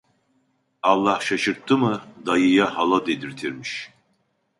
Allah 0.83 1.19
şaşırttı 1.19 1.77
mı, 1.77 2.01
dayıya 2.25 2.77
hala 2.77 3.05
dedirtirmiş. 3.05 3.89